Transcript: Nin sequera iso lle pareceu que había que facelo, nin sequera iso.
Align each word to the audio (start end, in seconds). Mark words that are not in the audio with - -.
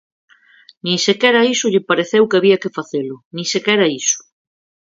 Nin 0.83 0.97
sequera 1.07 1.41
iso 1.53 1.71
lle 1.73 1.87
pareceu 1.89 2.23
que 2.29 2.37
había 2.39 2.61
que 2.61 2.73
facelo, 2.77 3.15
nin 3.35 3.45
sequera 3.53 3.85
iso. 4.01 4.19